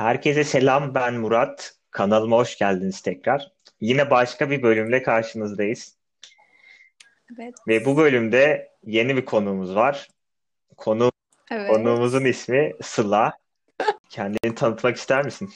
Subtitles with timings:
[0.00, 1.74] Herkese selam, ben Murat.
[1.90, 3.52] Kanalıma hoş geldiniz tekrar.
[3.80, 5.96] Yine başka bir bölümle karşınızdayız.
[7.34, 7.54] Evet.
[7.68, 10.08] Ve bu bölümde yeni bir konuğumuz var.
[10.76, 11.12] Konu,
[11.50, 11.70] Evet.
[11.70, 13.32] konuğumuzun ismi Sıla.
[14.10, 15.50] Kendini tanıtmak ister misin?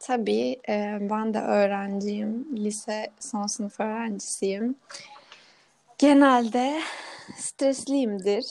[0.00, 2.56] Tabii e, ben de öğrenciyim.
[2.56, 4.74] Lise son sınıf öğrencisiyim.
[5.98, 6.80] Genelde
[7.36, 8.44] stresliyimdir.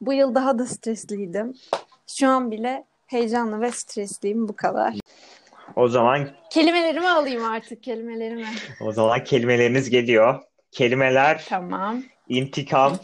[0.00, 1.54] Bu yıl daha da stresliydim.
[2.06, 4.94] Şu an bile heyecanlı ve stresliyim bu kadar.
[5.76, 8.46] O zaman Kelimelerimi alayım artık kelimelerimi.
[8.80, 10.42] o zaman kelimeleriniz geliyor.
[10.70, 12.02] Kelimeler Tamam.
[12.28, 12.98] intikam,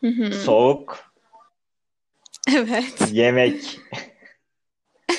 [0.00, 0.32] Hı hı.
[0.38, 0.98] soğuk,
[2.56, 3.08] Evet.
[3.12, 3.80] yemek.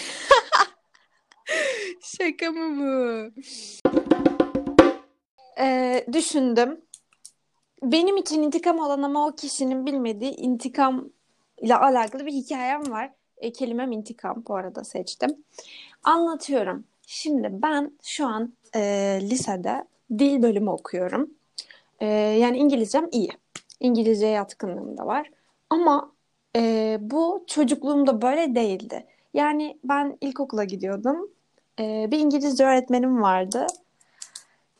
[2.01, 3.31] Şaka mı bu?
[5.59, 6.81] Ee, düşündüm.
[7.83, 11.09] Benim için intikam olan ama o kişinin bilmediği intikam
[11.57, 13.11] ile alakalı bir hikayem var.
[13.39, 15.43] E, kelimem intikam bu arada seçtim.
[16.03, 16.83] Anlatıyorum.
[17.07, 18.79] Şimdi ben şu an e,
[19.21, 19.85] lisede
[20.19, 21.29] dil bölümü okuyorum.
[21.99, 23.29] E, yani İngilizcem iyi.
[23.79, 25.31] İngilizceye yatkınlığım da var.
[25.69, 26.11] Ama
[26.55, 29.05] e, bu çocukluğumda böyle değildi.
[29.33, 31.31] Yani ben ilkokula gidiyordum.
[31.79, 33.67] E, bir İngilizce öğretmenim vardı.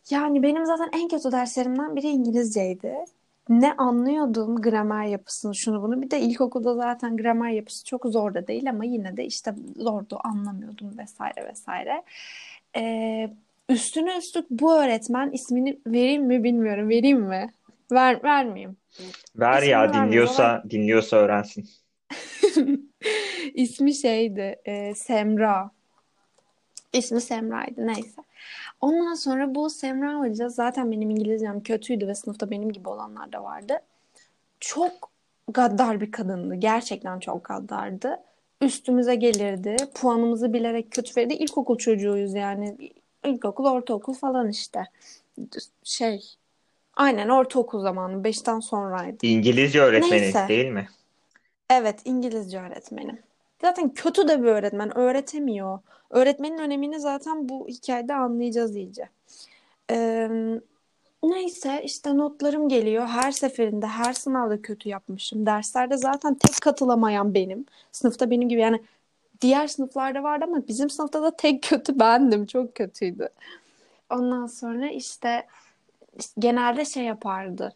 [0.09, 3.06] Yani benim zaten en kötü derslerimden biri İngilizceydi.
[3.50, 6.02] Ne anlıyordum gramer yapısını şunu bunu.
[6.02, 10.19] Bir de ilkokulda zaten gramer yapısı çok zor da değil ama yine de işte zordu
[10.23, 12.03] anlamıyordum vesaire vesaire.
[12.75, 13.30] Ee,
[13.69, 16.89] üstüne üstlük bu öğretmen ismini vereyim mi bilmiyorum.
[16.89, 17.53] Vereyim mi?
[17.91, 18.78] Ver, vermeyeyim.
[19.36, 21.69] Ver İsmini ya dinliyorsa dinliyorsa öğrensin.
[23.53, 25.72] İsmi şeydi e, Semra.
[26.94, 28.22] İsmi Semra'ydı neyse.
[28.81, 33.44] Ondan sonra bu Semra Hoca zaten benim İngilizcem kötüydü ve sınıfta benim gibi olanlar da
[33.44, 33.80] vardı.
[34.59, 35.09] Çok
[35.47, 36.55] gaddar bir kadındı.
[36.55, 38.19] Gerçekten çok gaddardı.
[38.61, 39.75] Üstümüze gelirdi.
[39.94, 41.33] Puanımızı bilerek kötü verirdi.
[41.33, 42.77] İlkokul çocuğuyuz yani.
[43.25, 44.84] İlkokul, ortaokul falan işte.
[45.84, 46.35] Şey,
[46.94, 48.23] aynen ortaokul zamanı.
[48.23, 49.25] Beşten sonraydı.
[49.25, 50.45] İngilizce öğretmeni Neyse.
[50.47, 50.89] değil mi?
[51.69, 53.19] Evet, İngilizce öğretmenim.
[53.62, 54.97] Zaten kötü de bir öğretmen.
[54.97, 55.80] Öğretemiyor.
[56.09, 59.09] Öğretmenin önemini zaten bu hikayede anlayacağız iyice.
[59.92, 60.30] Ee,
[61.24, 63.08] neyse işte notlarım geliyor.
[63.08, 65.46] Her seferinde, her sınavda kötü yapmışım.
[65.46, 67.66] Derslerde zaten tek katılamayan benim.
[67.92, 68.81] Sınıfta benim gibi yani
[69.42, 72.46] diğer sınıflarda vardı ama bizim sınıfta da tek kötü bendim.
[72.46, 73.30] Çok kötüydü.
[74.09, 75.48] Ondan sonra işte,
[76.40, 77.74] genelde şey yapardı.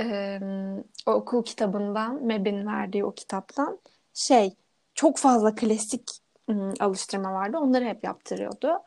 [0.00, 0.40] Ee,
[1.06, 3.78] o okul kitabından, MEB'in verdiği o kitaptan
[4.14, 4.54] şey
[4.94, 6.10] çok fazla klasik
[6.50, 7.58] ım, alıştırma vardı.
[7.58, 8.78] Onları hep yaptırıyordu.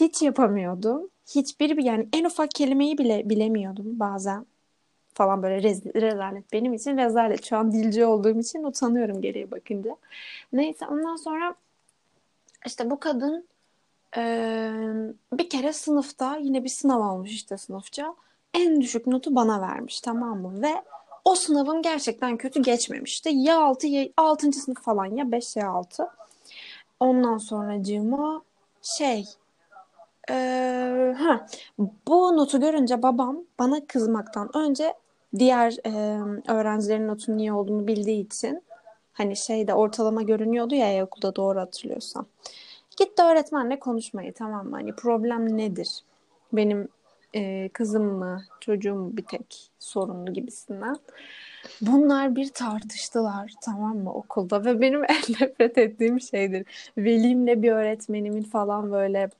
[0.00, 1.10] Hiç yapamıyordum.
[1.34, 4.46] Hiçbir yani en ufak kelimeyi bile bilemiyordum bazen
[5.14, 6.52] falan böyle rez- rezalet.
[6.52, 7.44] Benim için rezalet.
[7.46, 9.96] Şu an dilci olduğum için utanıyorum geriye bakınca.
[10.52, 11.54] Neyse ondan sonra
[12.66, 13.46] işte bu kadın
[14.16, 14.72] eee,
[15.32, 18.14] bir kere sınıfta yine bir sınav olmuş işte sınıfça.
[18.54, 20.62] En düşük notu bana vermiş tamam mı?
[20.62, 20.74] Ve
[21.26, 23.28] o sınavım gerçekten kötü geçmemişti.
[23.34, 24.60] Ya 6 ya 6.
[24.60, 26.08] sınıf falan ya 5 ya 6.
[27.00, 28.42] Ondan sonracığıma
[28.82, 29.24] şey
[30.30, 31.46] eee, ha,
[32.08, 34.94] bu notu görünce babam bana kızmaktan önce
[35.38, 38.62] diğer eee, öğrencilerin notunun iyi olduğunu bildiği için
[39.12, 42.26] hani şeyde ortalama görünüyordu ya okulda doğru hatırlıyorsam.
[42.96, 44.76] Gitti öğretmenle konuşmayı tamam mı?
[44.76, 45.88] Hani problem nedir?
[46.52, 46.88] Benim
[47.34, 50.96] e, kızım mı, çocuğum mu bir tek sorunlu gibisinden.
[51.80, 56.66] Bunlar bir tartıştılar tamam mı okulda ve benim en nefret ettiğim şeydir.
[56.98, 59.30] Velimle bir öğretmenimin falan böyle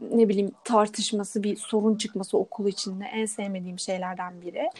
[0.00, 4.70] ne bileyim tartışması, bir sorun çıkması okul içinde en sevmediğim şeylerden biri.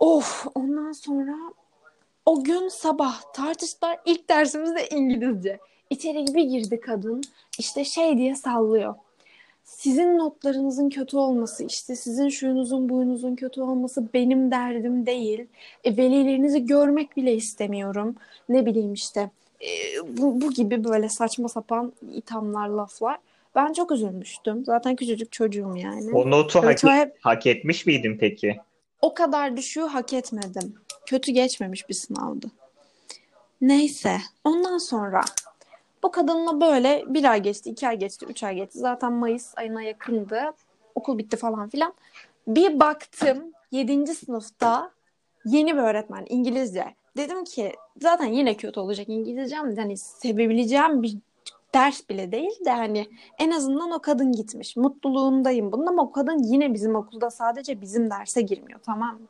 [0.00, 1.36] Of ondan sonra
[2.26, 3.98] o gün sabah tartıştılar.
[4.04, 5.58] İlk dersimiz de İngilizce.
[5.90, 7.22] İçeri bir girdi kadın.
[7.58, 8.94] İşte şey diye sallıyor.
[9.68, 15.46] Sizin notlarınızın kötü olması, işte sizin şuyunuzun buyunuzun kötü olması benim derdim değil.
[15.84, 18.16] E, velilerinizi görmek bile istemiyorum.
[18.48, 19.30] Ne bileyim işte
[19.60, 19.68] e,
[20.08, 23.18] bu, bu gibi böyle saçma sapan ithamlar, laflar.
[23.54, 24.64] Ben çok üzülmüştüm.
[24.64, 26.10] Zaten küçücük çocuğum yani.
[26.12, 28.56] O notu hak, çok hep hak etmiş miydin peki?
[29.02, 30.74] o kadar düşüğü hak etmedim.
[31.06, 32.46] Kötü geçmemiş bir sınavdı.
[33.60, 34.18] Neyse.
[34.44, 35.20] Ondan sonra
[36.02, 38.78] bu kadınla böyle bir ay geçti, iki ay geçti, üç ay geçti.
[38.78, 40.40] Zaten Mayıs ayına yakındı.
[40.94, 41.94] Okul bitti falan filan.
[42.46, 44.90] Bir baktım yedinci sınıfta
[45.44, 46.94] yeni bir öğretmen İngilizce.
[47.16, 49.76] Dedim ki zaten yine kötü olacak İngilizcem.
[49.76, 51.18] Hani sevebileceğim bir
[51.74, 53.06] ders bile değil de hani
[53.38, 54.76] en azından o kadın gitmiş.
[54.76, 59.26] Mutluluğundayım bunun ama o kadın yine bizim okulda sadece bizim derse girmiyor tamam mı?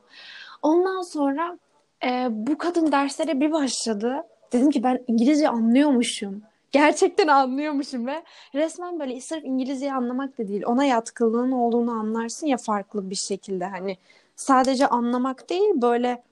[0.62, 1.58] Ondan sonra
[2.04, 4.22] e, bu kadın derslere bir başladı.
[4.52, 6.42] Dedim ki ben İngilizce anlıyormuşum.
[6.72, 8.22] Gerçekten anlıyormuşum ve
[8.54, 10.62] resmen böyle sırf İngilizceyi anlamak da değil.
[10.66, 13.64] Ona yatkınlığın olduğunu anlarsın ya farklı bir şekilde.
[13.64, 13.96] Hani
[14.36, 16.22] sadece anlamak değil böyle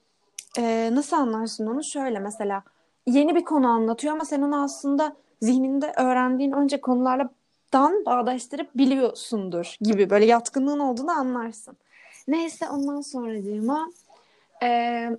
[0.58, 1.84] e, nasıl anlarsın onu?
[1.84, 2.62] Şöyle mesela
[3.06, 7.30] yeni bir konu anlatıyor ama sen onu aslında zihninde öğrendiğin önce konularla
[7.72, 11.76] dan bağdaştırıp biliyorsundur gibi böyle yatkınlığın olduğunu anlarsın.
[12.28, 13.90] Neyse ondan sonra diyorma
[14.62, 15.10] e,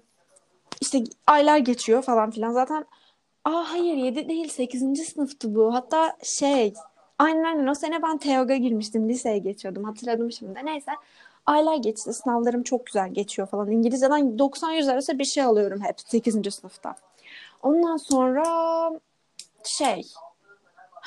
[0.81, 2.52] işte aylar geçiyor falan filan.
[2.52, 2.86] Zaten
[3.45, 5.06] aa hayır 7 değil 8.
[5.06, 5.74] sınıftı bu.
[5.74, 6.74] Hatta şey
[7.19, 9.10] aynen aynen o sene ben TEOG'a girmiştim.
[9.10, 9.84] Liseye geçiyordum.
[9.84, 10.60] Hatırladım şimdi.
[10.63, 10.92] Neyse
[11.45, 12.13] aylar geçti.
[12.13, 13.72] Sınavlarım çok güzel geçiyor falan.
[13.72, 16.54] İngilizceden 90-100 arası bir şey alıyorum hep 8.
[16.54, 16.95] sınıfta.
[17.63, 18.44] Ondan sonra
[19.63, 20.04] şey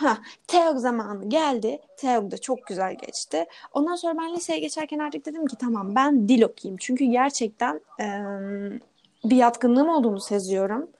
[0.00, 1.80] Ha, TEOG zamanı geldi.
[1.96, 3.44] TEOG da çok güzel geçti.
[3.72, 6.76] Ondan sonra ben liseye geçerken artık dedim ki tamam ben dil okuyayım.
[6.80, 8.06] Çünkü gerçekten e,
[9.24, 10.90] bir yatkınlığım olduğunu seziyorum.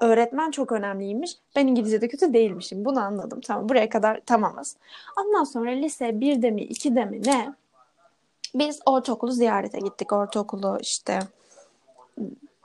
[0.00, 1.36] Öğretmen çok önemliymiş.
[1.56, 2.84] Ben İngilizce'de kötü değilmişim.
[2.84, 3.40] Bunu anladım.
[3.40, 4.76] Tamam buraya kadar tamamız.
[5.20, 7.54] Ondan sonra lise 1'de mi 2'de mi ne?
[8.54, 10.12] Biz ortaokulu ziyarete gittik.
[10.12, 11.20] Ortaokulu işte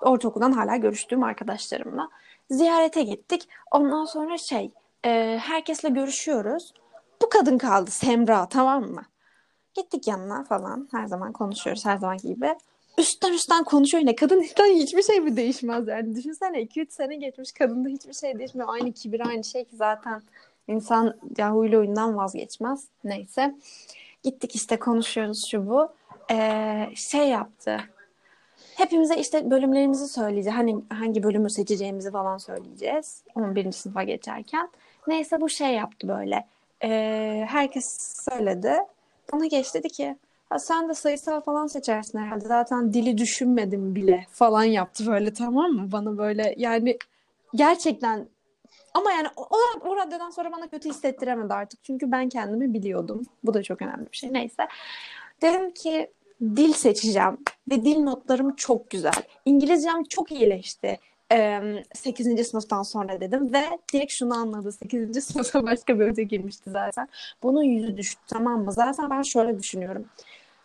[0.01, 2.09] ortaokuldan hala görüştüğüm arkadaşlarımla
[2.49, 3.49] ziyarete gittik.
[3.71, 4.71] Ondan sonra şey
[5.05, 6.73] e, herkesle görüşüyoruz.
[7.21, 9.05] Bu kadın kaldı Semra tamam mı?
[9.73, 10.89] Gittik yanına falan.
[10.91, 12.55] Her zaman konuşuyoruz her zaman gibi.
[12.97, 16.15] Üstten üstten konuşuyor ne Kadından hiçbir şey mi değişmez yani.
[16.15, 18.69] Düşünsene 2-3 sene geçmiş kadında hiçbir şey değişmiyor.
[18.71, 20.21] Aynı kibir aynı şey ki zaten
[20.67, 22.87] insan Yahoo ile oyundan vazgeçmez.
[23.03, 23.55] Neyse.
[24.23, 25.89] Gittik işte konuşuyoruz şu bu.
[26.31, 27.77] Ee, şey yaptı.
[28.75, 30.57] Hepimize işte bölümlerimizi söyleyeceğiz.
[30.57, 33.23] Hani hangi bölümü seçeceğimizi falan söyleyeceğiz.
[33.35, 33.71] 11.
[33.71, 34.69] sınıfa geçerken.
[35.07, 36.47] Neyse bu şey yaptı böyle.
[36.83, 37.97] Ee, herkes
[38.29, 38.73] söyledi.
[39.33, 40.15] Bana geç dedi ki
[40.49, 42.45] ha, sen de sayısal falan seçersin herhalde.
[42.45, 45.91] Zaten dili düşünmedim bile falan yaptı böyle tamam mı?
[45.91, 46.97] Bana böyle yani
[47.53, 48.27] gerçekten
[48.93, 49.57] ama yani o,
[49.89, 51.83] o radyodan sonra bana kötü hissettiremedi artık.
[51.83, 53.23] Çünkü ben kendimi biliyordum.
[53.43, 54.33] Bu da çok önemli bir şey.
[54.33, 54.67] Neyse.
[55.41, 56.11] Dedim ki
[56.41, 57.37] dil seçeceğim.
[57.69, 59.23] Ve dil notlarım çok güzel.
[59.45, 60.99] İngilizcem çok iyileşti.
[61.93, 62.47] 8.
[62.47, 63.63] sınıftan sonra dedim ve
[63.93, 64.71] direkt şunu anladı.
[64.71, 65.23] 8.
[65.23, 67.07] sınıfta başka bir öte girmişti zaten.
[67.43, 68.71] Bunun yüzü düştü tamam mı?
[68.71, 70.05] Zaten ben şöyle düşünüyorum.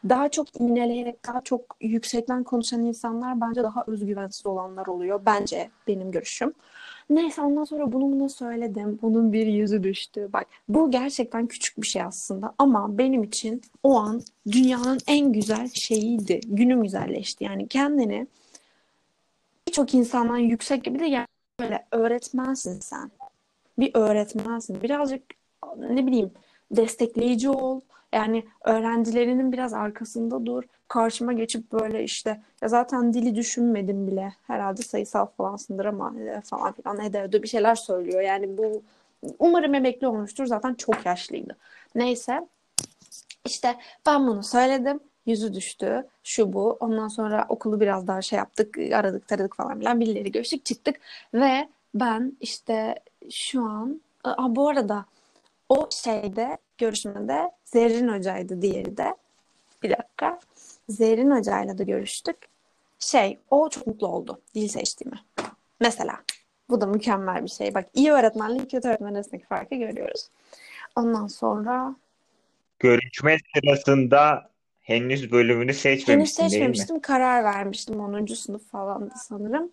[0.09, 5.21] Daha çok iğneleyerek, daha çok yüksekten konuşan insanlar bence daha özgüvensiz olanlar oluyor.
[5.27, 6.53] Bence benim görüşüm.
[7.11, 8.99] Neyse ondan sonra bunu buna söyledim.
[9.03, 10.29] Bunun bir yüzü düştü.
[10.33, 14.23] Bak bu gerçekten küçük bir şey aslında ama benim için o an
[14.53, 16.41] dünyanın en güzel şeyiydi.
[16.47, 17.45] Günüm güzelleşti.
[17.45, 18.27] Yani kendini
[19.71, 21.27] birçok insandan yüksek gibi de yani
[21.61, 23.11] böyle öğretmensin sen.
[23.79, 24.83] Bir öğretmensin.
[24.83, 25.23] Birazcık
[25.77, 26.31] ne bileyim
[26.71, 27.81] destekleyici ol.
[28.13, 30.65] Yani öğrencilerinin biraz arkasında dur.
[30.89, 34.33] Karşıma geçip böyle işte ya zaten dili düşünmedim bile.
[34.47, 36.15] Herhalde sayısal falansındır ama
[36.45, 38.21] falan filan ederdi bir şeyler söylüyor.
[38.21, 38.83] Yani bu
[39.39, 40.47] umarım emekli olmuştur.
[40.47, 41.57] Zaten çok yaşlıydı.
[41.95, 42.49] Neyse
[43.45, 43.77] işte
[44.07, 46.07] ben bunu söyledim yüzü düştü.
[46.25, 46.77] Şu bu.
[46.81, 48.79] Ondan sonra okulu biraz daha şey yaptık.
[48.79, 50.01] Aradık taradık falan filan.
[50.01, 50.97] Birileri görüştük çıktık.
[51.35, 52.95] Ve ben işte
[53.31, 55.05] şu an Aa, bu arada
[55.69, 59.15] o şeyde görüşmede Zerrin Hoca'ydı diğeri de.
[59.83, 60.39] Bir dakika.
[60.89, 62.37] Zerrin Hoca'yla da görüştük.
[62.99, 65.21] Şey o çok mutlu oldu dil seçtiğimi.
[65.81, 66.21] Mesela.
[66.71, 67.75] Bu da mükemmel bir şey.
[67.75, 70.29] Bak iyi öğretmenle kötü öğretmen arasındaki farkı görüyoruz.
[70.97, 71.95] Ondan sonra
[72.79, 74.51] Görüşme sırasında
[74.91, 76.51] henüz bölümünü henüz seçmemiştin değil mi?
[76.53, 77.01] seçmemiştim.
[77.01, 78.01] Karar vermiştim.
[78.01, 78.35] 10.
[78.35, 79.73] sınıf falandı sanırım.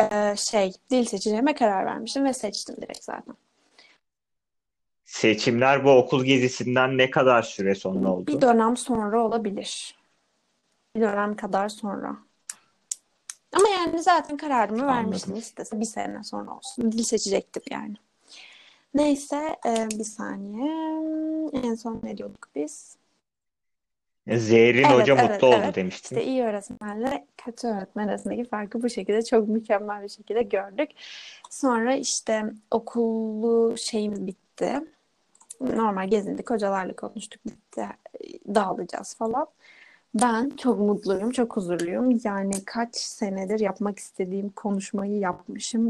[0.00, 3.34] Ee, şey dil seçeceğime karar vermiştim ve seçtim direkt zaten.
[5.04, 8.40] Seçimler bu okul gezisinden ne kadar süre sonra Bir oldu?
[8.40, 9.98] dönem sonra olabilir.
[10.96, 12.16] Bir dönem kadar sonra.
[13.52, 15.30] Ama yani zaten kararımı vermiştim.
[15.32, 15.42] Anladım.
[15.42, 16.92] İstese bir sene sonra olsun.
[16.92, 17.94] Dil seçecektim yani.
[18.94, 20.72] Neyse e, bir saniye.
[21.62, 22.97] En son ne diyorduk biz?
[24.36, 25.76] Zerrin Evet, Hoca evet, mutlu oldu evet.
[25.76, 26.16] demiştin.
[26.16, 30.90] İşte iyi öğretmenle kötü öğretmen arasındaki farkı bu şekilde çok mükemmel bir şekilde gördük.
[31.50, 34.80] Sonra işte okulu şeyimiz bitti.
[35.60, 37.86] Normal gezindik, hocalarla konuştuk, bitti.
[38.54, 39.46] Dağılacağız falan.
[40.14, 42.20] Ben çok mutluyum, çok huzurluyum.
[42.24, 45.88] Yani kaç senedir yapmak istediğim konuşmayı yapmışım.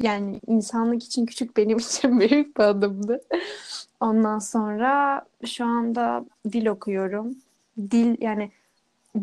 [0.00, 3.20] Yani insanlık için küçük, benim için büyük bir adımdı.
[4.00, 7.36] Ondan sonra şu anda dil okuyorum.
[7.90, 8.50] Dil yani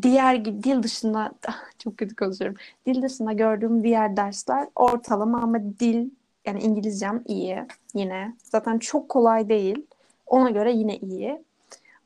[0.01, 1.31] diğer dil dışında
[1.79, 2.57] çok kötü konuşuyorum.
[2.85, 6.09] Dil dışında gördüğüm diğer dersler ortalama ama dil
[6.45, 7.57] yani İngilizcem iyi
[7.93, 8.35] yine.
[8.43, 9.85] Zaten çok kolay değil.
[10.27, 11.43] Ona göre yine iyi.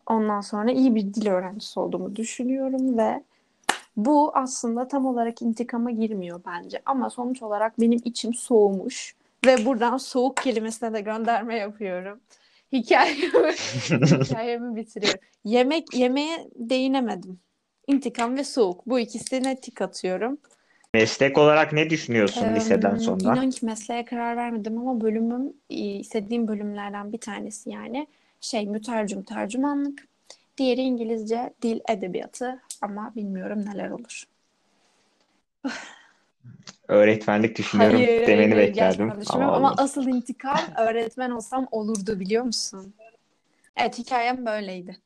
[0.08, 3.24] Ondan sonra iyi bir dil öğrencisi olduğumu düşünüyorum ve
[3.98, 6.82] Bu aslında tam olarak intikama girmiyor bence.
[6.86, 9.16] Ama sonuç olarak benim içim soğumuş.
[9.46, 12.20] Ve buradan soğuk kelimesine de gönderme yapıyorum.
[12.72, 13.52] Hikayemi,
[14.24, 15.20] hikayemi bitiriyorum.
[15.44, 17.40] Yemek, yemeğe değinemedim.
[17.88, 18.86] İntikam ve soğuk.
[18.88, 20.38] Bu ikisine tik atıyorum.
[20.94, 23.24] Meslek olarak ne düşünüyorsun Ee, liseden sonra?
[23.24, 28.08] inan ki mesleğe karar vermedim ama bölümüm istediğim bölümlerden bir tanesi yani
[28.42, 30.08] şey mütercim tercümanlık.
[30.58, 34.24] Diğeri İngilizce dil edebiyatı ama bilmiyorum neler olur.
[36.88, 42.94] Öğretmenlik düşünüyorum Hayır, demeni hayır, beklerdim ama ama asıl intikam öğretmen olsam olurdu biliyor musun?
[43.78, 44.98] Evet hikayem böyleydi.